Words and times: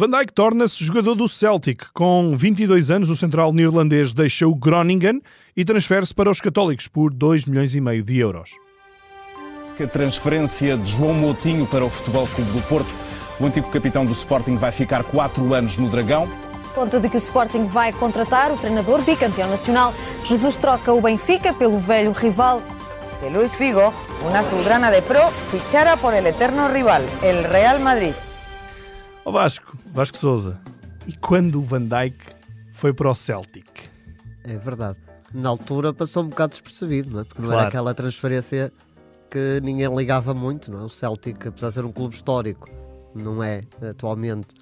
Van 0.00 0.08
Dijk 0.08 0.30
torna-se 0.30 0.84
jogador 0.84 1.16
do 1.16 1.28
Celtic. 1.28 1.86
Com 1.92 2.36
22 2.36 2.88
anos, 2.88 3.10
o 3.10 3.16
central 3.16 3.52
neerlandês 3.52 4.14
deixa 4.14 4.46
o 4.46 4.54
Groningen 4.54 5.20
e 5.56 5.64
transfere-se 5.64 6.14
para 6.14 6.30
os 6.30 6.40
católicos 6.40 6.86
por 6.86 7.12
2 7.12 7.46
milhões 7.46 7.74
e 7.74 7.80
meio 7.80 8.00
de 8.04 8.16
euros. 8.16 8.48
A 9.82 9.86
transferência 9.88 10.76
de 10.76 10.92
João 10.92 11.14
Moutinho 11.14 11.66
para 11.66 11.84
o 11.84 11.90
Futebol 11.90 12.28
Clube 12.28 12.52
do 12.52 12.62
Porto. 12.68 12.88
O 13.40 13.46
antigo 13.46 13.68
capitão 13.72 14.04
do 14.04 14.12
Sporting 14.12 14.56
vai 14.56 14.70
ficar 14.70 15.02
4 15.02 15.52
anos 15.52 15.76
no 15.76 15.90
Dragão. 15.90 16.28
Conta 16.76 17.00
de 17.00 17.08
que 17.08 17.16
o 17.16 17.18
Sporting 17.18 17.66
vai 17.66 17.92
contratar 17.92 18.52
o 18.52 18.56
treinador 18.56 19.02
bicampeão 19.02 19.50
nacional. 19.50 19.92
Jesus 20.24 20.56
troca 20.58 20.92
o 20.92 21.00
Benfica 21.00 21.52
pelo 21.52 21.80
velho 21.80 22.12
rival. 22.12 22.62
Que 23.20 23.28
Luis 23.28 23.52
Figo, 23.52 23.92
una 24.24 24.38
azulgrana 24.38 24.92
de 24.92 25.02
pro, 25.02 25.28
fichara 25.50 25.96
por 25.96 26.14
el 26.14 26.28
eterno 26.28 26.68
rival, 26.68 27.02
el 27.20 27.42
Real 27.42 27.80
Madrid. 27.80 28.14
Ó 29.28 29.30
Vasco, 29.30 29.77
Vasco 29.98 30.16
Souza, 30.16 30.60
e 31.08 31.12
quando 31.12 31.58
o 31.58 31.62
Van 31.64 31.82
Dijk 31.82 32.14
foi 32.72 32.92
para 32.94 33.10
o 33.10 33.14
Celtic? 33.16 33.66
É 34.44 34.56
verdade. 34.56 34.96
Na 35.34 35.48
altura 35.48 35.92
passou 35.92 36.22
um 36.22 36.28
bocado 36.28 36.50
despercebido, 36.50 37.10
não 37.10 37.20
é? 37.22 37.24
Porque 37.24 37.42
não 37.42 37.48
Claro. 37.48 37.62
era 37.62 37.68
aquela 37.68 37.92
transferência 37.92 38.72
que 39.28 39.60
ninguém 39.60 39.92
ligava 39.92 40.32
muito, 40.32 40.70
não 40.70 40.82
é? 40.82 40.84
O 40.84 40.88
Celtic, 40.88 41.44
apesar 41.44 41.70
de 41.70 41.74
ser 41.74 41.84
um 41.84 41.90
clube 41.90 42.14
histórico, 42.14 42.70
não 43.12 43.42
é 43.42 43.62
atualmente 43.90 44.54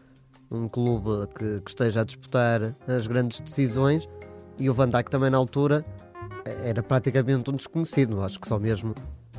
um 0.50 0.68
clube 0.68 1.26
que, 1.38 1.60
que 1.60 1.68
esteja 1.70 2.00
a 2.00 2.04
disputar 2.04 2.74
as 2.88 3.06
grandes 3.06 3.38
decisões 3.42 4.08
e 4.58 4.70
o 4.70 4.72
Van 4.72 4.88
Dijk 4.88 5.10
também 5.10 5.28
na 5.28 5.36
altura 5.36 5.84
era 6.46 6.82
praticamente 6.82 7.50
um 7.50 7.56
desconhecido. 7.56 8.22
Acho 8.22 8.40
que 8.40 8.48
só 8.48 8.58
mesmo 8.58 8.94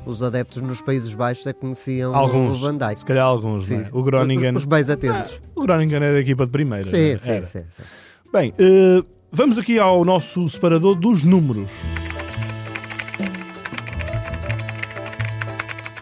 os 0.08 0.22
adeptos 0.22 0.62
nos 0.62 0.80
Países 0.80 1.14
Baixos 1.14 1.46
é 1.46 1.52
que 1.52 1.60
conheciam 1.60 2.14
Alguns, 2.14 2.56
o 2.56 2.60
Van 2.60 2.76
Dijk. 2.76 3.00
se 3.00 3.04
calhar 3.04 3.26
alguns, 3.26 3.66
Sim. 3.66 3.82
é? 3.82 3.88
O 3.92 4.02
Groningen... 4.02 4.50
Os, 4.54 4.62
os 4.62 4.64
bem 4.64 4.80
atentos. 4.80 5.38
Ah, 5.44 5.50
o 5.54 5.62
Groningen 5.62 5.96
era 5.96 6.16
a 6.16 6.20
equipa 6.20 6.46
de 6.46 6.52
primeira. 6.52 6.82
sim, 6.84 7.10
é? 7.10 7.16
sim, 7.18 7.44
sim, 7.44 7.64
sim. 7.68 7.82
Bem, 8.32 8.52
eh, 8.58 9.02
vamos 9.30 9.58
aqui 9.58 9.78
ao 9.78 10.04
nosso 10.04 10.48
separador 10.48 10.94
dos 10.94 11.24
números. 11.24 11.70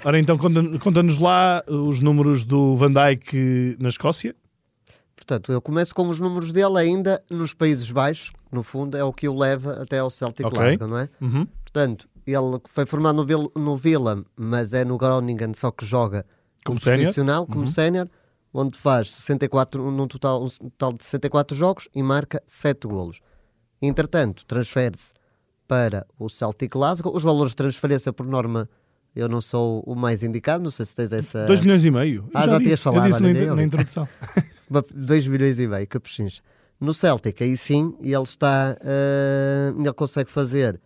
Ora 0.05 0.21
então, 0.21 0.39
conta- 0.39 0.79
conta-nos 0.79 1.19
lá 1.19 1.65
os 1.67 2.01
números 2.01 2.45
do 2.45 2.77
Van 2.77 2.93
Dijk 2.93 3.77
na 3.81 3.89
Escócia. 3.89 4.35
Portanto, 5.17 5.51
eu 5.51 5.61
começo 5.61 5.93
com 5.93 6.09
os 6.09 6.21
números 6.21 6.53
dele 6.53 6.79
ainda 6.79 7.21
nos 7.29 7.53
Países 7.53 7.91
Baixos, 7.91 8.31
que 8.31 8.37
no 8.55 8.63
fundo 8.63 8.97
é 8.97 9.03
o 9.03 9.13
que 9.13 9.29
o 9.29 9.37
leva 9.37 9.83
até 9.83 9.99
ao 9.99 10.09
Celtic 10.09 10.47
Ok. 10.47 10.57
Glasgow, 10.61 10.87
não 10.87 10.99
é? 10.99 11.09
Uhum. 11.21 11.47
Portanto, 11.65 12.09
ele 12.33 12.61
foi 12.67 12.85
formado 12.87 13.17
no, 13.17 13.25
Vil 13.25 13.53
no 13.55 13.77
Villa, 13.77 14.25
mas 14.37 14.73
é 14.73 14.85
no 14.85 14.97
Groningen, 14.99 15.53
só 15.55 15.71
que 15.71 15.85
joga 15.85 16.25
Como 16.65 16.81
sénior. 16.81 17.01
profissional, 17.03 17.47
como 17.47 17.61
Uhum. 17.61 17.67
sénior, 17.67 18.09
onde 18.53 18.77
faz 18.79 19.15
64, 19.15 19.91
num 19.91 20.09
total, 20.09 20.45
um 20.45 20.49
total 20.71 20.93
de 20.95 21.05
64 21.05 21.57
jogos 21.57 21.89
e 21.95 22.03
marca 22.03 22.43
7 22.47 22.87
golos. 22.89 23.21
Entretanto, 23.81 24.45
transfere-se 24.47 25.13
para 25.69 26.07
o 26.19 26.29
Celtic 26.29 26.73
Glasgow. 26.73 27.15
Os 27.15 27.23
valores 27.23 27.51
de 27.53 27.57
transferência, 27.57 28.13
por 28.13 28.25
norma, 28.27 28.69
eu 29.15 29.29
não 29.29 29.41
sou 29.41 29.83
o 29.87 29.95
mais 29.95 30.23
indicado, 30.23 30.63
não 30.65 30.71
sei 30.71 30.87
se 30.87 30.95
tens 30.97 31.13
essa... 31.13 31.45
2 31.47 31.61
milhões 31.61 31.85
e 31.85 31.91
meio. 31.91 32.29
Ah, 32.33 32.47
já 32.47 32.53
disse, 32.59 32.63
tinhas 32.65 32.81
falado, 32.83 33.11
na, 33.21 33.55
na 33.55 33.63
introdução. 33.63 34.09
2 34.95 35.29
milhões 35.29 35.59
e 35.59 35.69
meio, 35.69 35.87
capuchinhos. 35.87 36.43
No 36.81 36.93
Celtic, 36.93 37.41
aí 37.43 37.57
sim, 37.57 37.97
ele 38.03 38.23
está. 38.23 38.77
eh, 38.83 39.73
ele 39.79 39.93
consegue 39.95 40.31
fazer 40.31 40.79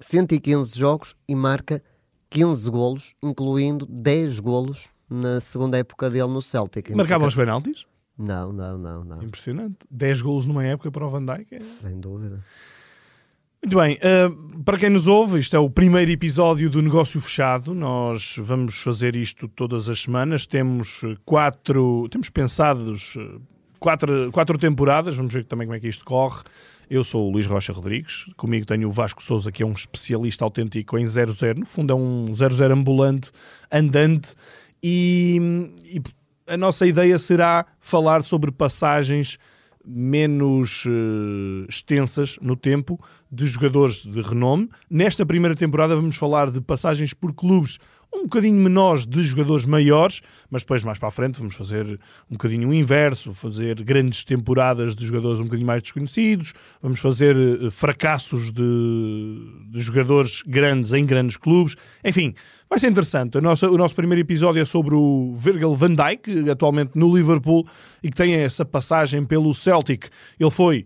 115 0.00 0.78
jogos 0.78 1.14
e 1.28 1.34
marca 1.34 1.82
15 2.30 2.70
golos, 2.70 3.14
incluindo 3.22 3.86
10 3.86 4.40
golos 4.40 4.88
na 5.08 5.40
segunda 5.40 5.76
época 5.78 6.08
dele 6.08 6.28
no 6.28 6.40
Celtic. 6.40 6.90
Marcavam 6.90 7.26
os 7.28 7.34
penaltis. 7.34 7.84
Não, 8.16 8.52
não, 8.52 8.76
não, 8.78 9.04
não. 9.04 9.22
Impressionante. 9.22 9.78
10 9.90 10.22
golos 10.22 10.46
numa 10.46 10.64
época 10.64 10.90
para 10.90 11.06
o 11.06 11.10
Van 11.10 11.24
Dijk. 11.24 11.54
é- 11.54 11.60
Sem 11.60 11.98
dúvida. 12.00 12.44
Muito 13.62 13.76
bem, 13.76 13.98
eh, 14.00 14.28
para 14.64 14.78
quem 14.78 14.88
nos 14.88 15.06
ouve, 15.06 15.38
isto 15.38 15.54
é 15.54 15.58
o 15.58 15.68
primeiro 15.68 16.10
episódio 16.10 16.70
do 16.70 16.80
Negócio 16.80 17.20
Fechado. 17.20 17.74
Nós 17.74 18.36
vamos 18.38 18.76
fazer 18.82 19.14
isto 19.16 19.48
todas 19.48 19.86
as 19.88 20.00
semanas. 20.02 20.46
Temos 20.46 21.02
eh, 21.04 21.14
quatro, 21.26 22.08
temos 22.10 22.30
pensados 22.30 23.14
eh, 23.18 23.38
quatro, 23.78 24.30
quatro 24.32 24.56
temporadas. 24.56 25.14
Vamos 25.14 25.34
ver 25.34 25.44
também 25.44 25.66
como 25.66 25.76
é 25.76 25.80
que 25.80 25.88
isto 25.88 26.04
corre. 26.06 26.42
Eu 26.90 27.04
sou 27.04 27.28
o 27.28 27.30
Luís 27.30 27.46
Rocha 27.46 27.72
Rodrigues, 27.72 28.26
comigo 28.36 28.66
tenho 28.66 28.88
o 28.88 28.90
Vasco 28.90 29.22
Souza, 29.22 29.52
que 29.52 29.62
é 29.62 29.66
um 29.66 29.70
especialista 29.70 30.44
autêntico 30.44 30.98
em 30.98 31.06
00. 31.06 31.60
No 31.60 31.64
fundo, 31.64 31.92
é 31.92 31.94
um 31.94 32.34
00 32.34 32.74
ambulante, 32.74 33.30
andante, 33.70 34.34
e, 34.82 35.38
e 35.84 36.02
a 36.48 36.56
nossa 36.56 36.84
ideia 36.84 37.16
será 37.16 37.64
falar 37.78 38.24
sobre 38.24 38.50
passagens 38.50 39.38
menos 39.86 40.84
eh, 40.84 41.66
extensas 41.68 42.36
no 42.42 42.56
tempo 42.56 43.00
de 43.30 43.46
jogadores 43.46 44.02
de 44.02 44.20
renome. 44.20 44.68
Nesta 44.90 45.24
primeira 45.24 45.54
temporada 45.54 45.94
vamos 45.94 46.16
falar 46.16 46.50
de 46.50 46.60
passagens 46.60 47.14
por 47.14 47.32
clubes 47.32 47.78
um 48.12 48.24
bocadinho 48.24 48.56
menores 48.60 49.06
de 49.06 49.22
jogadores 49.22 49.64
maiores, 49.64 50.20
mas 50.50 50.62
depois 50.62 50.82
mais 50.82 50.98
para 50.98 51.08
a 51.08 51.10
frente 51.12 51.38
vamos 51.38 51.54
fazer 51.54 51.86
um 52.28 52.32
bocadinho 52.32 52.68
o 52.68 52.74
inverso, 52.74 53.32
fazer 53.32 53.82
grandes 53.82 54.24
temporadas 54.24 54.96
de 54.96 55.06
jogadores 55.06 55.38
um 55.40 55.44
bocadinho 55.44 55.66
mais 55.66 55.80
desconhecidos, 55.80 56.52
vamos 56.82 56.98
fazer 57.00 57.36
eh, 57.36 57.70
fracassos 57.70 58.50
de, 58.50 58.62
de 59.70 59.80
jogadores 59.80 60.42
grandes 60.46 60.92
em 60.92 61.06
grandes 61.06 61.36
clubes, 61.36 61.76
enfim, 62.04 62.34
vai 62.68 62.78
ser 62.78 62.88
interessante. 62.90 63.38
A 63.38 63.40
nossa- 63.40 63.70
o 63.70 63.76
nosso 63.78 63.94
primeiro 63.94 64.20
episódio 64.20 64.60
é 64.60 64.64
sobre 64.64 64.94
o 64.94 65.34
Virgil 65.36 65.74
van 65.74 65.94
Dijk, 65.94 66.50
atualmente 66.50 66.92
no 66.96 67.14
Liverpool, 67.16 67.66
e 68.02 68.10
que 68.10 68.16
tem 68.16 68.34
essa 68.34 68.64
passagem 68.64 69.24
pelo 69.24 69.54
Celtic. 69.54 70.08
Ele 70.38 70.50
foi 70.50 70.84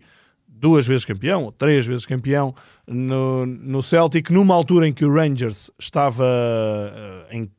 duas 0.65 0.87
vezes 0.87 1.05
campeão, 1.05 1.45
ou 1.45 1.53
três 1.53 1.85
vezes 1.85 2.07
campeão 2.07 2.55
no, 2.89 3.45
no 3.45 3.83
Celtic, 3.83 4.31
numa 4.31 4.55
altura 4.55 4.89
em 4.89 4.95
que 4.95 5.05
o 5.05 5.13
Rangers 5.13 5.71
estava 5.79 6.25
eh, 6.25 7.37
em, 7.37 7.51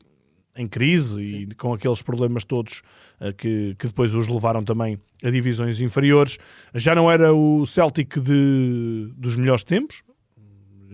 em 0.55 0.67
crise 0.67 1.21
e 1.21 1.53
com 1.53 1.71
aqueles 1.71 2.01
problemas 2.01 2.43
todos 2.43 2.81
eh, 3.19 3.31
que, 3.31 3.75
que 3.77 3.85
depois 3.85 4.15
os 4.15 4.27
levaram 4.27 4.63
também 4.63 4.97
a 5.23 5.29
divisões 5.29 5.79
inferiores. 5.79 6.39
Já 6.73 6.95
não 6.95 7.11
era 7.11 7.31
o 7.31 7.63
Celtic 7.67 8.19
de, 8.19 9.13
dos 9.15 9.37
melhores 9.37 9.63
tempos, 9.63 10.01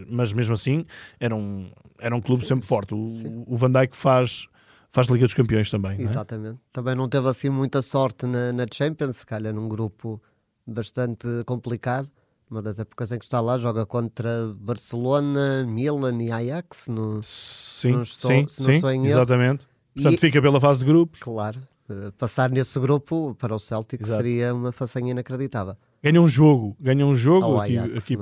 mas 0.10 0.34
mesmo 0.34 0.54
assim 0.54 0.86
era 1.18 1.34
um, 1.34 1.72
era 1.98 2.14
um 2.14 2.20
clube 2.20 2.46
sempre 2.46 2.68
forte. 2.68 2.94
O, 2.94 3.14
o 3.48 3.56
Van 3.56 3.72
Dijk 3.72 3.96
faz, 3.96 4.48
faz 4.92 5.08
Liga 5.08 5.24
dos 5.24 5.34
Campeões 5.34 5.72
também. 5.72 5.98
não 5.98 6.08
é? 6.08 6.10
Exatamente. 6.10 6.60
Também 6.74 6.94
não 6.94 7.08
teve 7.08 7.30
assim 7.30 7.48
muita 7.48 7.82
sorte 7.82 8.26
na, 8.26 8.52
na 8.52 8.66
Champions, 8.70 9.16
se 9.16 9.26
calhar 9.26 9.54
num 9.54 9.70
grupo 9.70 10.22
bastante 10.66 11.28
complicado. 11.46 12.10
Uma 12.50 12.62
das 12.62 12.80
épocas 12.80 13.12
em 13.14 13.18
que 13.18 13.24
está 13.24 13.40
lá, 13.40 13.58
joga 13.58 13.86
contra 13.86 14.54
Barcelona, 14.58 15.66
Milan 15.66 16.22
e 16.22 16.32
Ajax. 16.32 16.88
No... 16.90 17.22
Sim, 17.24 17.94
Não 17.94 18.02
estou- 18.02 18.30
sim, 18.30 18.42
não 18.64 18.80
sim, 18.80 18.88
em 18.88 19.08
exatamente. 19.08 19.66
Portanto, 19.94 20.14
E- 20.14 20.18
fica 20.18 20.42
pela 20.42 20.60
fase 20.60 20.80
de 20.82 20.86
grupos. 20.86 21.20
Claro, 21.22 21.62
eh, 21.90 22.12
passar 22.18 22.50
nesse 22.50 22.78
grupo 22.80 23.36
para 23.40 23.56
o 23.56 23.60
Celtic 23.60 24.02
Exato. 24.02 24.18
seria 24.22 24.54
uma 24.54 24.72
façanha 24.74 25.12
inacreditável. 25.12 25.76
Ganha 26.04 26.22
um 26.22 26.28
jogo, 26.28 26.76
ganha 26.80 27.06
um 27.06 27.16
jogo 27.16 27.46
Ao 27.46 27.62
aqui, 27.62 27.78
Ajax, 27.78 28.04
aqui 28.04 28.14
é? 28.16 28.18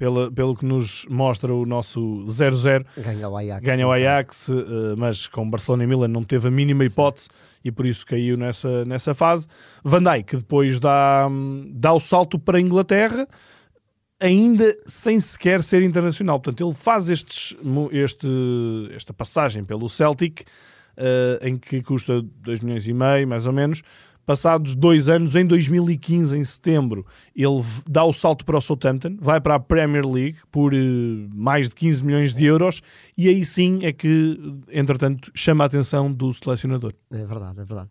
Pela, 0.00 0.32
pelo 0.32 0.56
que 0.56 0.64
nos 0.64 1.04
mostra 1.10 1.52
o 1.52 1.66
nosso 1.66 2.24
0-0. 2.26 2.86
Ganha 2.96 3.28
o 3.28 3.36
Ajax. 3.36 3.60
Ganha 3.62 3.86
o 3.86 3.94
então. 3.94 4.10
Ajax, 4.12 4.48
eh, 4.48 4.54
mas 4.96 5.26
com 5.26 5.48
Barcelona 5.48 5.84
e 5.84 5.86
Milan 5.86 6.08
não 6.08 6.24
teve 6.24 6.48
a 6.48 6.50
mínima 6.50 6.86
hipótese 6.86 7.28
e 7.62 7.70
por 7.70 7.84
isso 7.84 8.06
caiu 8.06 8.38
nessa, 8.38 8.82
nessa 8.86 9.12
fase. 9.12 9.46
Van 9.84 10.02
Dijk 10.02 10.24
que 10.24 10.36
depois 10.38 10.80
dá, 10.80 11.28
dá 11.74 11.92
o 11.92 12.00
salto 12.00 12.38
para 12.38 12.56
a 12.56 12.60
Inglaterra, 12.62 13.28
ainda 14.18 14.74
sem 14.86 15.20
sequer 15.20 15.62
ser 15.62 15.82
internacional. 15.82 16.40
Portanto, 16.40 16.66
ele 16.66 16.74
faz 16.74 17.10
estes, 17.10 17.54
este, 17.92 18.26
esta 18.94 19.12
passagem 19.12 19.64
pelo 19.64 19.86
Celtic, 19.86 20.46
eh, 20.96 21.40
em 21.42 21.58
que 21.58 21.82
custa 21.82 22.22
2 22.22 22.60
milhões 22.60 22.88
e 22.88 22.94
meio, 22.94 23.28
mais 23.28 23.46
ou 23.46 23.52
menos. 23.52 23.82
Passados 24.26 24.76
dois 24.76 25.08
anos, 25.08 25.34
em 25.34 25.44
2015, 25.44 26.36
em 26.36 26.44
setembro, 26.44 27.04
ele 27.34 27.64
dá 27.88 28.04
o 28.04 28.12
salto 28.12 28.44
para 28.44 28.58
o 28.58 28.60
Southampton, 28.60 29.16
vai 29.20 29.40
para 29.40 29.56
a 29.56 29.60
Premier 29.60 30.06
League 30.06 30.38
por 30.52 30.72
eh, 30.72 30.78
mais 31.34 31.68
de 31.68 31.74
15 31.74 32.04
milhões 32.04 32.34
de 32.34 32.44
euros 32.44 32.80
e 33.16 33.28
aí 33.28 33.44
sim 33.44 33.80
é 33.82 33.92
que, 33.92 34.38
entretanto, 34.70 35.32
chama 35.34 35.64
a 35.64 35.66
atenção 35.66 36.12
do 36.12 36.32
selecionador. 36.32 36.92
É 37.10 37.24
verdade, 37.24 37.60
é 37.60 37.64
verdade. 37.64 37.90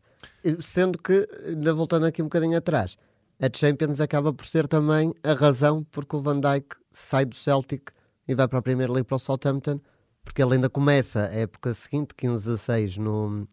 Sendo 0.62 0.98
que, 0.98 1.28
ainda 1.46 1.74
voltando 1.74 2.06
aqui 2.06 2.22
um 2.22 2.26
bocadinho 2.26 2.58
atrás, 2.58 2.98
a 3.42 3.48
Champions 3.54 4.00
acaba 4.00 4.34
por 4.34 4.46
ser 4.46 4.68
também 4.68 5.14
a 5.24 5.34
razão 5.34 5.86
porque 5.92 6.16
o 6.16 6.22
Van 6.22 6.40
Dijk 6.40 6.76
sai 6.92 7.26
do 7.26 7.36
Celtic 7.36 7.92
e 8.28 8.36
vai 8.36 8.48
para 8.48 8.60
a 8.60 8.62
Premier 8.62 8.92
League 8.92 9.08
para 9.08 9.16
o 9.16 9.20
Southampton, 9.20 9.80
porque 10.24 10.44
ele 10.44 10.54
ainda 10.54 10.70
começa 10.70 11.22
a 11.22 11.34
época 11.34 11.74
seguinte, 11.74 12.14
15-16, 12.16 12.98
no, 12.98 13.48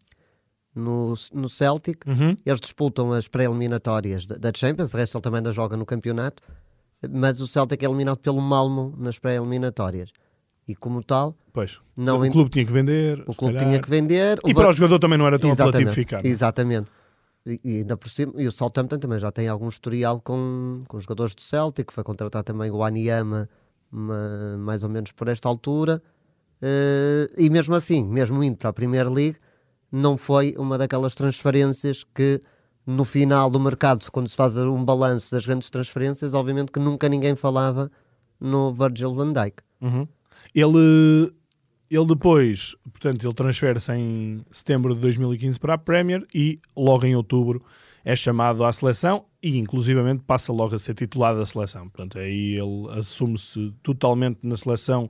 no, 0.77 1.13
no 1.33 1.49
Celtic. 1.49 2.05
Uhum. 2.07 2.35
Eles 2.45 2.59
disputam 2.59 3.11
as 3.11 3.27
pré-eliminatórias 3.27 4.25
da, 4.25 4.51
Champions, 4.55 4.93
o 4.93 4.97
resto 4.97 5.17
ele 5.17 5.21
também 5.23 5.37
ainda 5.39 5.51
joga 5.51 5.75
no 5.75 5.85
campeonato, 5.85 6.41
mas 7.09 7.41
o 7.41 7.47
Celtic 7.47 7.81
é 7.83 7.85
eliminado 7.85 8.17
pelo 8.17 8.39
Malmo 8.41 8.93
nas 8.97 9.19
pré-eliminatórias. 9.19 10.09
E 10.67 10.75
como 10.75 11.01
tal, 11.03 11.35
Pois. 11.53 11.79
Não 11.95 12.21
o 12.21 12.31
clube 12.31 12.49
tinha 12.51 12.65
que 12.65 12.71
vender. 12.71 13.21
o 13.25 13.33
clube 13.33 13.55
calhar. 13.55 13.69
tinha 13.69 13.81
que 13.81 13.89
vender. 13.89 14.37
E 14.45 14.53
Van- 14.53 14.61
para 14.61 14.69
o 14.69 14.73
jogador 14.73 14.99
também 14.99 15.17
não 15.17 15.25
era 15.25 15.39
tão 15.39 15.51
apelativo 15.51 15.77
Exatamente, 15.89 15.95
ficar. 15.95 16.21
não 16.23 16.29
é? 16.29 16.33
Exatamente. 16.33 16.91
E, 17.45 17.59
e 17.63 17.77
ainda 17.77 17.95
por 17.97 18.09
cima, 18.09 18.33
e 18.37 18.45
o 18.47 18.51
Southampton 18.51 18.99
também 18.99 19.17
já 19.17 19.31
tem 19.31 19.47
algum 19.47 19.69
historial 19.69 20.19
com, 20.19 20.83
com 20.87 20.97
os 20.97 21.03
jogadores 21.05 21.33
do 21.33 21.41
Celtic, 21.41 21.91
foi 21.91 22.03
contratar 22.03 22.43
também 22.43 22.69
o 22.69 22.83
Aniyama 22.83 23.49
ma- 23.89 24.57
mais 24.59 24.83
ou 24.83 24.89
menos 24.89 25.11
por 25.13 25.29
esta 25.29 25.47
altura. 25.49 26.01
Eh, 26.61 27.29
e 27.37 27.49
mesmo 27.49 27.73
assim, 27.73 28.05
mesmo 28.05 28.43
indo 28.43 28.57
para 28.57 28.69
a 28.69 28.73
Premier 28.73 29.09
League, 29.09 29.37
não 29.91 30.17
foi 30.17 30.55
uma 30.57 30.77
daquelas 30.77 31.15
transferências 31.15 32.03
que 32.03 32.41
no 32.85 33.03
final 33.03 33.49
do 33.49 33.59
mercado, 33.59 34.09
quando 34.11 34.29
se 34.29 34.35
faz 34.35 34.57
um 34.57 34.83
balanço 34.83 35.31
das 35.31 35.45
grandes 35.45 35.69
transferências, 35.69 36.33
obviamente 36.33 36.71
que 36.71 36.79
nunca 36.79 37.09
ninguém 37.09 37.35
falava 37.35 37.91
no 38.39 38.73
Virgil 38.73 39.13
van 39.13 39.33
Dijk. 39.33 39.57
Uhum. 39.81 40.07
Ele, 40.55 41.31
ele 41.89 42.05
depois, 42.05 42.75
portanto, 42.91 43.25
ele 43.25 43.33
transfere-se 43.33 43.91
em 43.91 44.41
setembro 44.51 44.95
de 44.95 45.01
2015 45.01 45.59
para 45.59 45.73
a 45.73 45.77
Premier 45.77 46.25
e 46.33 46.59
logo 46.75 47.05
em 47.05 47.15
outubro 47.15 47.61
é 48.05 48.15
chamado 48.15 48.63
à 48.63 48.71
seleção 48.71 49.25
e 49.43 49.57
inclusivamente 49.57 50.23
passa 50.25 50.53
logo 50.53 50.73
a 50.73 50.79
ser 50.79 50.93
titulado 50.93 51.39
da 51.39 51.45
seleção. 51.45 51.89
Portanto, 51.89 52.17
aí 52.17 52.53
ele 52.53 52.97
assume-se 52.97 53.73
totalmente 53.83 54.39
na 54.43 54.55
seleção 54.55 55.09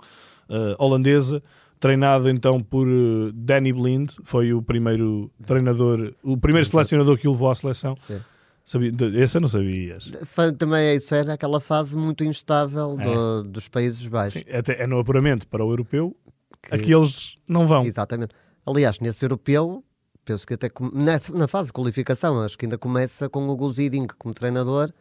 eh, 0.50 0.76
holandesa, 0.80 1.44
treinado 1.80 2.30
então 2.30 2.60
por 2.62 2.88
eh, 2.88 3.32
Danny 3.34 3.72
Blind, 3.74 4.12
foi 4.24 4.54
o 4.54 4.62
primeiro 4.62 5.32
treinador, 5.46 6.14
o 6.24 6.38
primeiro 6.38 6.68
selecionador 6.68 7.18
que 7.18 7.28
o 7.28 7.32
levou 7.32 7.50
à 7.50 7.56
seleção. 7.56 7.96
Sim. 7.98 8.20
Sabia, 8.66 8.92
esse 9.16 9.38
eu 9.38 9.42
não 9.42 9.48
sabias. 9.48 10.12
Também 10.58 10.88
é 10.88 10.96
isso, 10.96 11.16
era 11.16 11.34
aquela 11.34 11.62
fase 11.62 11.96
muito 11.96 12.24
instável 12.26 12.98
do- 12.98 13.44
dos 13.44 13.70
Países 13.70 14.06
Baixos. 14.08 14.42
Sim, 14.42 14.52
até 14.52 14.82
é 14.84 14.86
no 14.86 15.00
apuramento 15.00 15.48
para 15.48 15.64
o 15.64 15.72
europeu, 15.72 16.14
Que- 16.62 16.76
aqueles 16.76 17.38
não 17.48 17.66
vão. 17.66 17.86
Exatamente. 17.86 18.36
Aliás, 18.66 19.00
nesse 19.00 19.24
europeu, 19.24 19.82
penso 20.26 20.46
que 20.46 20.54
até 20.56 20.70
nessa, 20.92 21.32
na 21.34 21.48
fase 21.48 21.68
de 21.68 21.74
qualificação, 21.74 22.42
acho 22.42 22.58
que 22.58 22.66
ainda 22.66 22.78
começa 22.78 23.30
com 23.30 23.48
o 23.48 23.56
Gus 23.56 23.78
Hiddink 23.78 24.16
como 24.18 24.34
treinador. 24.34 24.92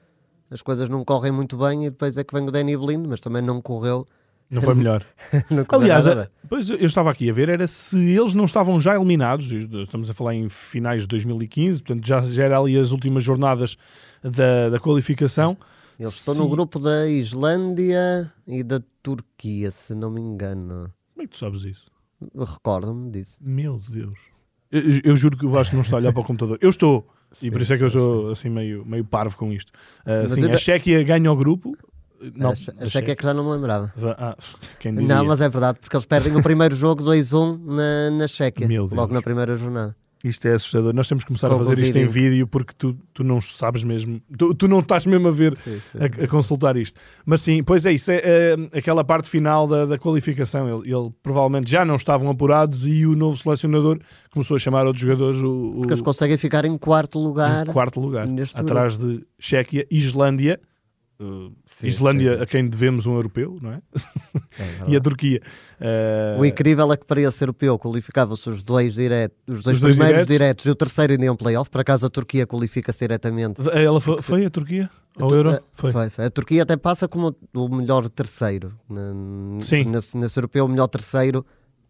As 0.49 0.63
coisas 0.63 0.89
não 0.89 1.05
correm 1.05 1.33
muito 1.33 1.57
bem 1.57 1.87
e 1.87 1.91
depois 1.91 2.17
é 2.17 2.23
que 2.23 2.33
vem 2.33 2.47
o 2.47 2.53
Danny 2.53 2.77
Blind, 2.77 3.05
mas 3.09 3.21
também 3.21 3.43
não 3.43 3.61
correu. 3.61 4.07
Não 4.51 4.63
foi 4.63 4.75
melhor. 4.75 5.05
Não 5.51 5.65
Aliás, 5.69 6.07
a- 6.07 6.29
pois 6.49 6.71
eu 6.71 6.77
estava 6.87 7.11
aqui 7.11 7.29
a 7.29 7.33
ver, 7.33 7.49
era 7.49 7.67
se 7.67 7.99
eles 7.99 8.33
não 8.33 8.45
estavam 8.45 8.81
já 8.81 8.95
eliminados, 8.95 9.51
estamos 9.51 10.09
a 10.09 10.15
falar 10.15 10.35
em 10.35 10.49
finais 10.49 11.03
de 11.03 11.09
2015, 11.09 11.83
portanto 11.83 12.07
já, 12.07 12.21
já 12.21 12.45
era 12.45 12.59
ali 12.59 12.79
as 12.79 12.93
últimas 12.93 13.25
jornadas 13.25 13.77
da, 14.23 14.71
da 14.71 14.79
qualificação. 14.79 15.57
Eles 15.99 16.15
estão 16.15 16.35
Sim. 16.35 16.41
no 16.41 16.49
grupo 16.49 16.79
da 16.79 17.09
Islândia 17.09 18.31
e 18.47 18.63
da 18.63 18.81
Turquia, 19.03 19.71
se 19.71 19.95
não 19.95 20.11
me 20.11 20.21
engano. 20.21 20.93
Como 21.15 21.23
é 21.23 21.27
que 21.27 21.33
tu 21.33 21.39
sabes 21.39 21.65
isso? 21.65 21.87
Recordo-me 22.39 23.11
disso. 23.11 23.39
Meu 23.41 23.81
Deus. 23.89 24.19
Eu, 24.71 24.81
eu- 24.81 25.01
eu 25.05 25.17
juro 25.17 25.37
que 25.37 25.47
o 25.47 25.51
Vasco 25.51 25.75
não 25.75 25.83
está 25.83 25.97
a 25.97 25.99
olhar 25.99 26.13
para 26.13 26.21
o 26.21 26.25
computador. 26.25 26.59
Eu 26.61 26.71
estou, 26.71 27.09
e 27.43 27.51
por 27.51 27.61
isso 27.63 27.73
é 27.73 27.77
que 27.79 27.83
eu 27.83 27.89
estou 27.89 28.31
assim 28.31 28.49
meio, 28.49 28.85
meio 28.85 29.05
parvo 29.05 29.37
com 29.37 29.53
isto. 29.53 29.73
Assim, 30.25 30.43
eu 30.43 30.53
a 30.53 30.57
Chequia 30.59 31.03
ganha 31.03 31.33
o 31.33 31.37
grupo. 31.37 31.77
Não, 32.35 32.51
Achei 32.51 33.03
que 33.03 33.11
é 33.11 33.15
que 33.17 33.23
já 33.23 33.35
não 33.35 33.45
me 33.45 33.53
lembrava. 33.53 33.93
Va- 33.97 34.17
Ah, 34.19 34.37
quem 34.81 34.93
diria? 34.95 35.09
Não, 35.17 35.25
mas 35.25 35.41
é 35.41 35.49
verdade, 35.49 35.79
porque 35.81 35.95
eles 35.97 36.07
perdem 36.07 36.35
o 36.37 36.43
primeiro 36.43 36.75
jogo 36.77 37.03
2-1 37.05 37.59
na, 37.65 38.11
na 38.11 38.27
Chequia, 38.29 38.67
logo 38.97 39.13
na 39.15 39.23
primeira 39.23 39.55
jornada. 39.55 39.95
Isto 40.25 40.49
é 40.49 40.55
assustador. 40.55 40.93
Nós 40.93 41.07
temos 41.07 41.23
que 41.23 41.29
começar 41.29 41.47
Com 41.49 41.55
a 41.55 41.59
fazer 41.59 41.75
isto 41.85 41.97
em 41.99 42.09
vídeo 42.09 42.49
porque 42.49 42.73
tu, 42.77 42.97
tu 43.15 43.23
não 43.23 43.41
sabes 43.41 43.85
mesmo, 43.85 44.21
tu, 44.37 44.55
tu 44.55 44.67
não 44.67 44.81
estás 44.81 45.07
mesmo 45.07 45.29
a 45.29 45.31
ver 45.31 45.53
a, 46.01 46.25
a 46.25 46.27
consultar 46.27 46.77
isto. 46.77 46.99
Mas 47.25 47.43
sim, 47.43 47.63
pois 47.63 47.87
é 47.87 47.93
isso, 47.93 48.11
é, 48.11 48.17
é 48.25 48.79
aquela 48.79 49.05
parte 49.05 49.29
final 49.29 49.69
da, 49.69 49.85
da 49.87 49.99
qualificação. 49.99 50.67
Ele, 50.81 50.91
ele 50.93 51.11
provavelmente 51.23 51.71
já 51.71 51.85
não 51.85 51.95
estavam 51.95 52.29
apurados 52.31 52.85
e 52.87 53.07
o 53.07 53.15
novo 53.15 53.37
selecionador 53.37 54.01
começou 54.33 54.57
a 54.57 54.59
chamar 54.59 54.87
outros 54.87 55.03
jogadores 55.05 55.39
o, 55.39 55.49
o- 55.49 55.75
Porque 55.81 55.93
eles 55.93 56.03
conseguem 56.03 56.39
ficar 56.39 56.65
em 56.65 56.77
quarto 56.77 57.21
lugar. 57.21 57.69
em 57.69 57.73
quarto 57.73 58.01
lugar, 58.01 58.27
atrás 58.55 58.97
de 58.97 59.23
Chequia, 59.39 59.87
Islândia. 59.91 60.59
Uh, 61.21 61.53
Sim, 61.65 61.87
Islândia 61.89 62.31
sim, 62.33 62.37
sim. 62.37 62.43
a 62.43 62.47
quem 62.47 62.69
devemos 62.69 63.07
um 63.07 63.15
europeu, 63.15 63.59
não 63.61 63.73
é? 63.73 63.83
É 64.59 64.91
E 64.93 64.97
a. 64.97 65.01
Turquia. 65.01 65.41
Uh, 65.81 66.41
O 66.41 66.45
incrível 66.45 66.93
é 66.93 66.97
que 66.97 67.05
para 67.05 67.21
esse 67.21 67.43
europeu 67.43 67.79
qualificavam-se 67.79 68.49
os 68.49 68.63
dois, 68.63 68.95
diretos, 68.95 69.37
os 69.49 69.63
dois 69.63 69.77
Os 69.77 69.81
dois 69.83 69.97
primeiros 69.97 70.27
diretos. 70.27 70.33
diretos. 70.33 70.67
e 70.67 70.71
o 70.71 70.75
terceiro 70.75 71.13
ainda 71.13 71.27
em 71.27 71.31
um 71.31 71.37
playoff. 71.37 71.71
Por 71.71 71.81
acaso 71.81 72.07
a 72.07 72.11
Turquia 72.11 72.47
qualifica-se 72.47 72.99
diretamente. 73.01 73.61
ela 73.73 74.01
foi, 74.01 74.23
foi 74.23 74.45
a 74.47 74.51
Turquia? 74.51 74.91
Ao 75.19 75.31
Euro? 75.31 75.51
Eh, 75.53 75.61
Foi. 75.73 75.93
foi, 75.93 76.11
foi. 76.11 76.25
A 76.27 76.31
Turquia 76.31 76.63
até 76.63 76.77
passa 76.77 77.09
como 77.09 77.35
o 77.55 77.69
melhor 77.75 78.07
terceiro. 78.09 78.75
Na- 78.89 79.63
Sim. 79.63 79.85
Nesse, 79.85 80.15
nesse 80.17 80.39
europeu, 80.39 80.67
o 80.67 80.69
melhor 80.69 80.89
terceiro 80.89 81.45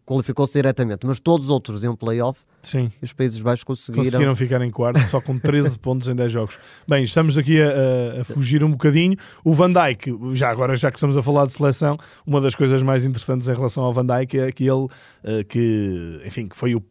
qualificou-se 0.07 0.53
diretamente. 0.53 1.05
Mas 1.05 1.19
todos 1.19 1.47
os 1.47 1.51
outros 1.51 1.83
em 1.83 1.89
um 1.89 1.95
playoff 1.95 2.39
Sim. 2.63 2.89
e 3.01 3.05
os 3.05 3.11
Países 3.13 3.41
Baixos 3.41 3.63
conseguiram. 3.65 4.03
Conseguiram 4.05 4.35
ficar 4.35 4.61
em 4.61 4.71
quarto, 4.71 4.99
só 5.05 5.19
com 5.19 5.37
13 5.37 5.77
pontos 5.77 6.07
em 6.07 6.15
10 6.15 6.31
jogos. 6.31 6.57
Bem, 6.87 7.03
estamos 7.03 7.37
aqui 7.37 7.61
a, 7.61 8.21
a- 8.21 8.23
fugir 8.23 8.63
um 8.63 8.71
bocadinho. 8.71 9.17
O 9.43 9.53
Van 9.53 9.69
Dijk, 9.71 10.17
já 10.33 10.49
agora, 10.49 10.75
já 10.77 10.89
que 10.89 10.97
estamos 10.97 11.17
a 11.17 11.21
falar 11.21 11.45
de 11.45 11.53
seleção, 11.53 11.97
uma 12.25 12.39
das 12.39 12.55
coisas 12.55 12.81
mais 12.81 13.03
interessantes 13.03 13.47
em 13.49 13.53
relação 13.53 13.83
ao 13.83 13.91
Van 13.93 14.05
Dijk 14.05 14.39
é 14.39 14.51
que 14.51 14.63
ele, 14.63 14.87
eh, 15.23 15.43
que, 15.43 16.21
enfim, 16.25 16.47
que 16.47 16.55
foi 16.55 16.73
o 16.73 16.81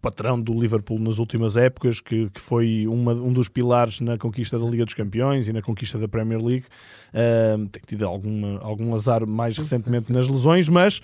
patrão 0.00 0.40
do 0.40 0.52
Liverpool 0.52 0.98
nas 0.98 1.18
últimas 1.18 1.56
épocas, 1.56 2.00
que, 2.00 2.28
que 2.30 2.40
foi 2.40 2.86
uma- 2.88 3.12
um 3.14 3.32
dos 3.32 3.48
pilares 3.48 4.00
na 4.00 4.16
conquista 4.16 4.58
da 4.58 4.64
Liga 4.66 4.84
dos 4.84 4.94
Campeões 4.94 5.48
e 5.48 5.52
na 5.52 5.62
conquista 5.62 5.98
da 5.98 6.06
Premier 6.08 6.40
League. 6.40 6.64
Eh, 7.12 7.56
tem 7.72 7.82
tido 7.86 8.06
alguma, 8.06 8.58
algum 8.60 8.94
azar 8.94 9.26
mais 9.26 9.56
recentemente 9.58 10.12
nas 10.12 10.28
lesões, 10.28 10.68
mas 10.68 11.00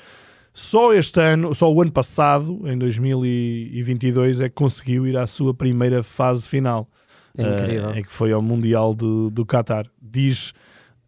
só 0.58 0.92
este 0.92 1.20
ano, 1.20 1.54
só 1.54 1.72
o 1.72 1.80
ano 1.80 1.92
passado, 1.92 2.60
em 2.68 2.76
2022, 2.76 4.40
é 4.40 4.48
que 4.48 4.54
conseguiu 4.54 5.06
ir 5.06 5.16
à 5.16 5.26
sua 5.26 5.54
primeira 5.54 6.02
fase 6.02 6.48
final. 6.48 6.88
É 7.36 7.42
incrível. 7.42 7.90
Eh, 7.90 7.98
é 8.00 8.02
que 8.02 8.10
foi 8.10 8.32
ao 8.32 8.42
Mundial 8.42 8.94
do, 8.94 9.30
do 9.30 9.46
Qatar. 9.46 9.86
Diz, 10.02 10.52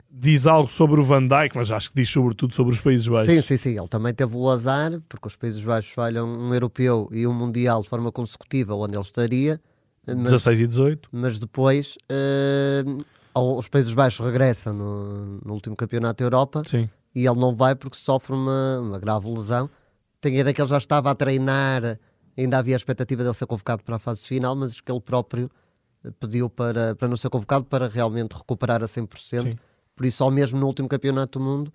diz 0.08 0.46
algo 0.46 0.70
sobre 0.70 1.00
o 1.00 1.04
Van 1.04 1.26
Dijk, 1.26 1.56
mas 1.56 1.70
acho 1.72 1.88
que 1.90 1.96
diz 1.96 2.08
sobretudo 2.08 2.54
sobre 2.54 2.74
os 2.74 2.80
Países 2.80 3.08
Baixos. 3.08 3.34
Sim, 3.34 3.42
sim, 3.42 3.56
sim. 3.56 3.76
Ele 3.78 3.88
também 3.88 4.14
teve 4.14 4.36
o 4.36 4.48
azar, 4.48 5.00
porque 5.08 5.26
os 5.26 5.34
Países 5.34 5.62
Baixos 5.64 5.90
falham 5.92 6.28
um 6.28 6.54
europeu 6.54 7.08
e 7.10 7.26
um 7.26 7.34
mundial 7.34 7.82
de 7.82 7.88
forma 7.88 8.12
consecutiva 8.12 8.74
onde 8.76 8.96
ele 8.96 9.04
estaria. 9.04 9.60
Mas, 10.06 10.16
16 10.30 10.60
e 10.60 10.66
18. 10.66 11.08
mas 11.12 11.38
depois 11.38 11.98
eh, 12.08 12.84
ao- 13.34 13.58
os 13.58 13.68
Países 13.68 13.92
Baixos 13.92 14.24
regressam 14.24 14.72
no, 14.72 15.38
no 15.44 15.52
último 15.52 15.76
campeonato 15.76 16.18
da 16.22 16.26
Europa 16.26 16.62
Sim. 16.66 16.88
E 17.14 17.26
ele 17.26 17.38
não 17.38 17.54
vai 17.54 17.74
porque 17.74 17.96
sofre 17.96 18.34
uma, 18.34 18.80
uma 18.80 18.98
grave 18.98 19.28
lesão. 19.28 19.68
Tem 20.20 20.36
a 20.36 20.40
ideia 20.40 20.54
que 20.54 20.60
ele 20.60 20.68
já 20.68 20.78
estava 20.78 21.10
a 21.10 21.14
treinar, 21.14 21.98
ainda 22.36 22.58
havia 22.58 22.74
a 22.74 22.76
expectativa 22.76 23.22
dele 23.22 23.34
ser 23.34 23.46
convocado 23.46 23.82
para 23.82 23.96
a 23.96 23.98
fase 23.98 24.26
final, 24.26 24.54
mas 24.54 24.80
que 24.80 24.90
ele 24.90 25.00
próprio 25.00 25.50
eh, 26.04 26.10
pediu 26.18 26.48
para, 26.48 26.94
para 26.94 27.08
não 27.08 27.16
ser 27.16 27.30
convocado 27.30 27.64
para 27.64 27.88
realmente 27.88 28.32
recuperar 28.34 28.82
a 28.82 28.86
100%. 28.86 29.42
Sim. 29.42 29.58
Por 29.96 30.06
isso, 30.06 30.18
só 30.18 30.30
mesmo 30.30 30.58
no 30.58 30.66
último 30.66 30.88
campeonato 30.88 31.38
do 31.38 31.44
mundo 31.44 31.72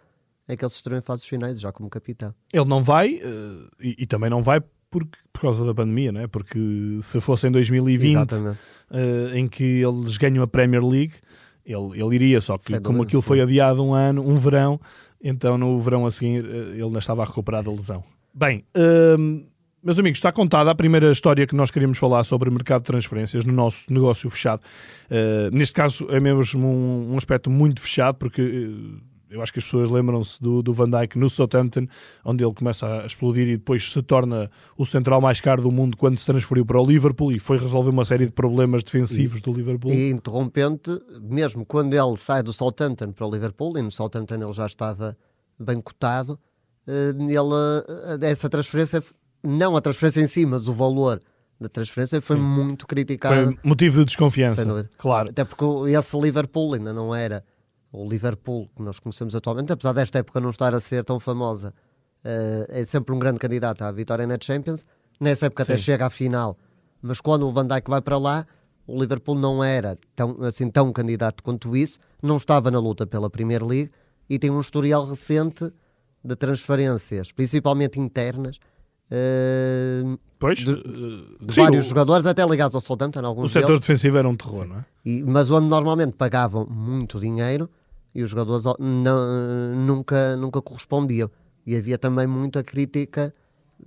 é 0.47 0.55
que 0.55 0.63
ele 0.63 0.69
se 0.69 0.77
estreou 0.77 0.97
em 0.97 1.01
fases 1.01 1.25
finais, 1.25 1.59
já 1.59 1.71
como 1.71 1.89
capitão. 1.89 2.33
Ele 2.53 2.65
não 2.65 2.83
vai, 2.83 3.15
eh, 3.15 3.67
e, 3.79 3.95
e 4.03 4.05
também 4.05 4.29
não 4.29 4.43
vai 4.43 4.61
porque, 4.89 5.17
por 5.33 5.41
causa 5.41 5.65
da 5.65 5.73
pandemia, 5.73 6.11
não 6.11 6.21
é? 6.21 6.27
Porque 6.27 6.99
se 7.01 7.19
fosse 7.19 7.47
em 7.47 7.51
2020, 7.51 8.31
Exatamente. 8.31 8.59
eh, 8.91 9.31
em 9.39 9.47
que 9.47 9.81
eles 9.81 10.15
ganham 10.17 10.43
a 10.43 10.47
Premier 10.47 10.85
League, 10.85 11.15
ele, 11.65 11.99
ele 11.99 12.15
iria, 12.15 12.39
só 12.39 12.57
que 12.57 12.63
Sem 12.63 12.75
como 12.75 12.99
dúvida, 12.99 13.07
aquilo 13.07 13.21
sim. 13.21 13.27
foi 13.27 13.41
adiado 13.41 13.83
um 13.83 13.93
ano, 13.93 14.25
um 14.25 14.37
verão, 14.37 14.79
então 15.27 15.57
no 15.57 15.79
verão 15.79 16.05
a 16.05 16.11
seguir 16.11 16.45
eh, 16.45 16.73
ele 16.73 16.83
ainda 16.83 16.99
estava 16.99 17.23
a 17.23 17.25
recuperar 17.25 17.63
da 17.63 17.71
lesão. 17.71 18.03
Bem, 18.31 18.63
hum, 19.17 19.43
meus 19.85 19.97
amigos, 19.97 20.17
está 20.17 20.31
contada 20.31 20.69
a 20.69 20.75
primeira 20.75 21.11
história 21.11 21.45
que 21.47 21.55
nós 21.55 21.71
queríamos 21.71 21.97
falar 21.97 22.23
sobre 22.23 22.47
o 22.49 22.51
mercado 22.51 22.81
de 22.81 22.87
transferências 22.87 23.43
no 23.43 23.53
nosso 23.53 23.91
negócio 23.91 24.29
fechado. 24.29 24.61
Eh, 25.09 25.49
neste 25.51 25.73
caso 25.73 26.07
é 26.09 26.19
mesmo 26.19 26.67
um, 26.67 27.13
um 27.13 27.17
aspecto 27.17 27.49
muito 27.49 27.81
fechado, 27.81 28.15
porque 28.15 28.41
eh, 28.41 29.14
eu 29.29 29.41
acho 29.41 29.51
que 29.51 29.59
as 29.59 29.65
pessoas 29.65 29.89
lembram-se 29.89 30.41
do, 30.41 30.61
do 30.61 30.73
Van 30.73 30.89
Dijk 30.89 31.17
no 31.17 31.29
Southampton, 31.29 31.87
onde 32.23 32.43
ele 32.43 32.53
começa 32.53 32.85
a 33.01 33.05
explodir 33.05 33.47
e 33.47 33.57
depois 33.57 33.91
se 33.91 34.01
torna 34.01 34.49
o 34.77 34.85
central 34.85 35.19
mais 35.19 35.41
caro 35.41 35.61
do 35.61 35.71
mundo 35.71 35.97
quando 35.97 36.17
se 36.17 36.25
transferiu 36.25 36.65
para 36.65 36.79
o 36.79 36.85
Liverpool 36.85 37.31
e 37.31 37.39
foi 37.39 37.57
resolver 37.57 37.89
uma 37.89 38.05
série 38.05 38.25
de 38.25 38.31
problemas 38.31 38.83
defensivos 38.83 39.41
do 39.41 39.51
Liverpool. 39.51 39.91
E 39.91 40.09
interrompente, 40.11 40.91
mesmo 41.21 41.65
quando 41.65 41.93
ele 41.93 42.17
sai 42.17 42.43
do 42.43 42.53
Southampton 42.53 43.11
para 43.11 43.25
o 43.25 43.31
Liverpool, 43.31 43.77
e 43.77 43.81
no 43.81 43.91
Southampton 43.91 44.35
ele 44.35 44.53
já 44.53 44.65
estava 44.65 45.17
bem 45.59 45.81
cotado, 45.81 46.39
eh, 46.87 47.13
ele, 47.17 48.23
eh, 48.23 48.29
essa 48.29 48.49
transferência, 48.49 49.03
não 49.43 49.75
a 49.75 49.81
transferência 49.81 50.21
em 50.21 50.27
si, 50.27 50.45
mas 50.45 50.67
o 50.67 50.73
valor 50.73 51.21
da 51.59 51.69
transferência 51.69 52.21
foi 52.21 52.35
Sim. 52.35 52.43
muito 52.43 52.85
criticado. 52.85 53.53
Foi 53.53 53.57
motivo 53.63 53.99
de 53.99 54.05
desconfiança. 54.05 54.89
Claro. 54.97 55.29
Até 55.29 55.43
porque 55.43 55.65
esse 55.91 56.19
Liverpool 56.19 56.73
ainda 56.73 56.93
não 56.93 57.15
era 57.15 57.43
o 57.91 58.07
Liverpool 58.07 58.69
que 58.75 58.81
nós 58.81 58.99
conhecemos 58.99 59.35
atualmente, 59.35 59.71
apesar 59.71 59.93
desta 59.93 60.19
época 60.19 60.39
não 60.39 60.49
estar 60.49 60.73
a 60.73 60.79
ser 60.79 61.03
tão 61.03 61.19
famosa, 61.19 61.73
eh, 62.23 62.65
é 62.69 62.85
sempre 62.85 63.13
um 63.13 63.19
grande 63.19 63.39
candidato 63.39 63.83
à 63.83 63.91
vitória 63.91 64.25
na 64.25 64.37
Champions. 64.41 64.85
Nessa 65.19 65.45
época 65.45 65.63
até 65.63 65.77
Sim. 65.77 65.83
chega 65.83 66.05
à 66.07 66.09
final, 66.09 66.57
mas 67.01 67.21
quando 67.21 67.47
o 67.47 67.53
Van 67.53 67.65
Dijk 67.65 67.89
vai 67.89 68.01
para 68.01 68.17
lá, 68.17 68.45
o 68.87 68.99
Liverpool 68.99 69.35
não 69.35 69.63
era 69.63 69.97
tão, 70.15 70.43
assim, 70.43 70.69
tão 70.69 70.91
candidato 70.91 71.43
quanto 71.43 71.75
isso, 71.75 71.99
não 72.21 72.37
estava 72.37 72.69
na 72.69 72.79
luta 72.79 73.07
pela 73.07 73.29
Premier 73.29 73.63
League 73.63 73.91
e 74.29 74.37
tem 74.37 74.49
um 74.49 74.59
historial 74.59 75.05
recente 75.05 75.71
de 76.23 76.35
transferências, 76.35 77.31
principalmente 77.31 77.99
internas, 77.99 78.59
Pois, 80.39 80.59
de- 80.59 80.71
eh, 80.71 81.45
de 81.45 81.53
sim, 81.53 81.61
vários 81.61 81.85
o, 81.85 81.89
jogadores, 81.89 82.25
até 82.25 82.45
ligados 82.45 82.75
ao 82.75 82.81
Southampton, 82.81 83.21
o 83.21 83.25
alguns 83.25 83.51
setor 83.51 83.67
deles. 83.67 83.81
defensivo 83.81 84.17
era 84.17 84.27
um 84.27 84.35
terror, 84.35 84.65
não 84.67 84.77
é? 84.77 84.85
E- 85.05 85.23
mas 85.23 85.49
onde 85.49 85.67
normalmente 85.67 86.13
pagavam 86.13 86.65
muito 86.69 87.19
dinheiro 87.19 87.69
e 88.13 88.21
os 88.21 88.29
jogadores 88.29 88.63
não- 88.79 89.75
nunca, 89.75 90.35
nunca 90.35 90.61
correspondiam. 90.61 91.29
E 91.65 91.75
havia 91.75 91.97
também 91.97 92.27
muita 92.27 92.63
crítica. 92.63 93.33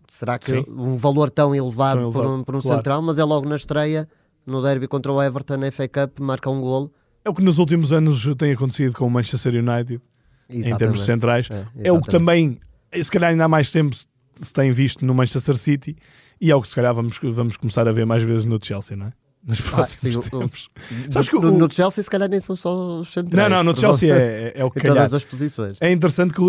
Será 0.09 0.39
que 0.39 0.53
Sim. 0.53 0.65
um 0.69 0.97
valor 0.97 1.31
tão 1.31 1.55
elevado, 1.55 2.01
Tão 2.01 2.13
por 2.13 2.19
elevado, 2.21 2.41
um, 2.41 2.45
por 2.45 2.57
um 2.57 2.61
claro. 2.61 2.77
central? 2.79 3.03
Mas 3.03 3.19
é 3.19 3.25
logo 3.25 3.49
na 3.49 3.57
estreia, 3.57 4.09
no 4.47 4.61
derby 4.63 4.89
contra 4.89 5.13
o 5.13 5.23
Everton, 5.23 5.57
na 5.59 5.71
FA 5.71 5.89
Cup, 5.89 6.19
marca 6.21 6.51
um 6.51 6.61
golo. 6.61 6.93
É 7.25 7.31
o 7.31 7.35
que 7.35 7.43
nos 7.43 7.59
últimos 7.59 7.93
anos 7.93 8.27
tem 8.37 8.53
acontecido 8.53 8.95
com 8.95 9.07
o 9.07 9.11
Manchester 9.11 9.53
United, 9.55 10.01
em 10.49 10.63
termos 10.63 10.67
Exatamente. 10.67 11.05
centrais. 11.05 11.49
É, 11.51 11.55
É 11.55 11.61
o 11.93 12.01
que 12.01 12.09
exatamente. 12.11 12.11
também, 12.11 12.61
se 13.03 13.11
calhar 13.11 13.31
ainda 13.31 13.45
há 13.45 13.49
mais 13.49 13.71
tempo, 13.71 13.95
se- 14.41 14.53
tem 14.53 14.73
visto 14.73 15.05
no 15.05 15.15
Manchester 15.15 15.57
City 15.57 15.97
e 16.41 16.51
é 16.51 16.55
o 16.57 16.63
que 16.63 16.69
se 16.69 16.75
calhar 16.75 16.95
vamos, 16.95 17.19
vamos 17.23 17.57
começar 17.57 17.87
a 17.89 17.93
ver 17.93 18.07
mais 18.07 18.23
vezes 18.23 18.45
no 18.47 18.59
Chelsea, 18.63 18.97
não 18.97 19.07
é? 19.07 19.13
Nos 19.47 19.61
Ah, 19.61 19.71
próximos 19.71 20.17
sim, 20.17 20.21
o- 20.33 20.37
o- 20.37 20.41
tempos. 20.41 20.69
No, 21.33 21.39
o- 21.39 21.51
no 21.53 21.73
Chelsea, 21.73 22.03
se 22.03 22.11
calhar, 22.11 22.29
nem 22.29 22.41
são 22.41 22.57
só 22.57 22.99
os 23.01 23.09
centrais. 23.13 23.49
Não, 23.49 23.57
não, 23.63 23.73
no 23.73 23.79
Chelsea 23.79 24.13
é, 24.13 24.53
é 24.57 24.65
o 24.65 24.71
que 24.71 24.79
Em 24.81 24.83
calhar. 24.83 24.97
todas 24.97 25.15
as 25.15 25.25
posições. 25.25 25.79
É 25.81 25.91
interessante 25.93 26.35
que 26.35 26.41
o, 26.41 26.45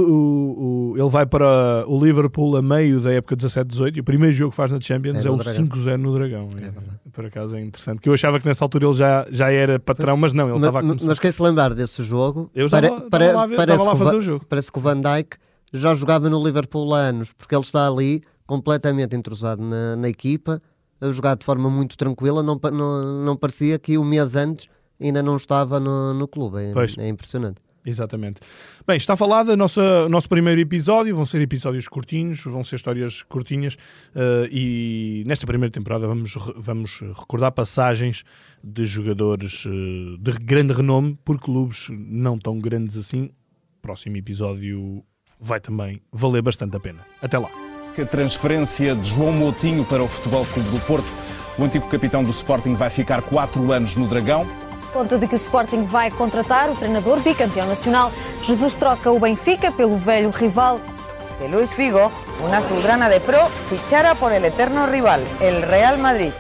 o- 0.94 0.98
ele 0.98 1.08
vai 1.08 1.26
para 1.26 1.86
o 1.88 2.04
Liverpool 2.04 2.58
a 2.58 2.62
meio 2.64 3.00
da 3.00 3.14
época 3.14 3.36
17-18 3.38 3.98
e 3.98 4.00
o 4.00 4.04
primeiro 4.04 4.36
jogo 4.36 4.50
que 4.50 4.56
faz 4.58 4.72
na 4.72 4.82
Champions 4.82 5.24
É 5.24 5.28
é, 5.28 5.32
o 5.32 5.36
Dragão. 5.38 5.54
5-0 5.68 5.98
no 5.98 6.14
Dragão. 6.16 6.50
É, 6.58 7.10
por 7.12 7.26
acaso 7.26 7.56
é 7.56 7.62
interessante. 7.62 8.02
Que 8.02 8.10
eu 8.10 8.14
achava 8.14 8.40
que 8.40 8.46
nessa 8.48 8.66
altura 8.66 8.86
ele 8.88 8.94
já, 8.94 9.26
já 9.30 9.52
era 9.52 9.80
patrão, 9.80 10.18
mas 10.18 10.34
não, 10.34 10.48
ele 10.50 10.58
estava 10.58 10.80
a 10.80 10.82
começar. 10.82 11.06
mas 11.06 11.20
quem 11.20 11.32
se 11.32 11.42
lembrar 11.44 11.74
desse 11.76 12.02
jogo, 12.04 12.50
Eu 12.56 12.66
estava- 12.66 12.88
estava 12.88 13.32
lá 13.34 13.44
a 13.44 13.48
ver- 13.48 13.56
parece, 13.56 13.74
estava 13.82 13.84
lá 13.84 13.96
que 13.96 14.02
o 14.02 14.06
fazer 14.06 14.18
o 14.18 14.22
jogo. 14.22 14.46
parece 14.50 14.72
que 14.72 14.78
o 14.80 14.82
Van 14.82 15.00
Dijk 15.00 15.38
já 15.74 15.94
jogava 15.94 16.30
no 16.30 16.44
Liverpool 16.44 16.94
há 16.94 17.00
anos, 17.00 17.34
porque 17.34 17.56
ele 17.56 17.62
está 17.62 17.88
ali 17.88 18.22
completamente 18.46 19.16
entrosado 19.16 19.62
na, 19.62 19.96
na 19.96 20.10
equipa, 20.10 20.62
a 21.00 21.12
jogar 21.12 21.36
de 21.36 21.46
forma 21.46 21.70
muito 21.70 21.98
tranquila, 21.98 22.42
não, 22.42 22.60
não, 22.72 23.24
não 23.24 23.36
parecia 23.36 23.78
que 23.78 23.98
um 23.98 24.04
mês 24.04 24.36
antes 24.36 24.68
ainda 25.00 25.24
não 25.24 25.36
estava 25.36 25.80
no, 25.80 26.14
no 26.14 26.28
clube. 26.28 26.58
É, 26.58 27.04
é 27.04 27.08
impressionante. 27.08 27.62
Exatamente. 27.86 28.42
Bem, 28.86 28.98
está 28.98 29.16
falado 29.16 29.56
nossa, 29.56 29.82
o 30.06 30.10
nosso 30.10 30.28
primeiro 30.28 30.60
episódio. 30.60 31.16
Vão 31.16 31.26
ser 31.26 31.42
episódios 31.42 31.88
curtinhos, 31.88 32.44
vão 32.44 32.64
ser 32.64 32.76
histórias 32.76 33.24
curtinhas. 33.24 33.78
eh, 34.16 34.50
e 34.52 35.24
nesta 35.26 35.48
primeira 35.48 35.72
temporada 35.72 36.06
vamos, 36.06 36.36
vamos 36.56 37.00
recordar 37.18 37.52
passagens 37.52 38.24
de 38.64 38.86
jogadores 38.86 39.66
eh, 39.66 40.18
de 40.20 40.32
grande 40.40 40.74
renome 40.74 41.18
por 41.24 41.40
clubes 41.40 41.88
não 41.90 42.38
tão 42.38 42.60
grandes 42.60 42.98
assim. 42.98 43.32
Próximo 43.82 44.18
episódio 44.18 45.04
vai 45.40 45.60
também 45.60 46.02
valer 46.12 46.42
bastante 46.42 46.76
a 46.76 46.80
pena. 46.80 47.06
Até 47.22 47.38
lá. 47.38 47.50
A 47.98 48.06
transferência 48.06 48.96
de 48.96 49.10
João 49.10 49.34
Moutinho 49.34 49.84
para 49.84 50.02
o 50.02 50.08
Futebol 50.08 50.46
Clube 50.54 50.70
do 50.70 50.80
Porto, 50.86 51.08
o 51.58 51.64
antigo 51.66 51.90
capitão 51.90 52.24
do 52.24 52.32
Sporting 52.32 52.76
vai 52.76 52.90
ficar 52.90 53.22
quatro 53.22 53.74
anos 53.74 53.94
no 53.96 54.08
Dragão. 54.08 54.48
Conta 54.94 55.18
de 55.18 55.28
que 55.28 55.36
o 55.36 55.38
Sporting 55.38 55.84
vai 55.84 56.10
contratar 56.10 56.70
o 56.70 56.76
treinador 56.76 57.20
bicampeão 57.20 57.68
nacional. 57.68 58.10
Jesus 58.42 58.76
troca 58.76 59.12
o 59.12 59.20
Benfica 59.20 59.70
pelo 59.72 59.98
velho 59.98 60.30
rival. 60.30 60.80
Que 61.38 61.48
Luis 61.48 61.74
Figo, 61.74 62.10
una 62.42 62.58
azulgrana 62.60 63.10
de 63.10 63.20
pro, 63.20 63.48
fichara 63.70 64.16
por 64.16 64.32
el 64.32 64.46
eterno 64.46 64.88
rival, 64.88 65.22
el 65.42 65.62
Real 65.64 65.98
Madrid. 65.98 66.32